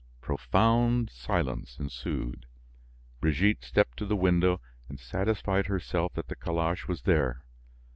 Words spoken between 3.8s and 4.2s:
to the